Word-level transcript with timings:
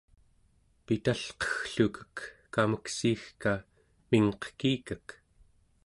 pitalqegglukek 0.85 2.15
kameksiigka 2.53 3.51
mingqekikek! 4.09 5.07